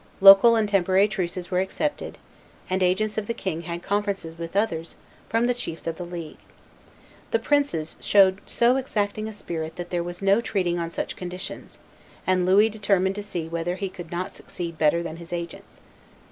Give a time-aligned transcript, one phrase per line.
[0.19, 2.17] Local and temporary truces were accepted,
[2.71, 4.95] and agents of the king had conferences with others
[5.29, 6.39] from the chiefs of the League.
[7.29, 11.77] The princes showed so exacting a spirit that there was no treating on such conditions;
[12.25, 15.81] and Louis determined to see whether he could not succeed better than his agents.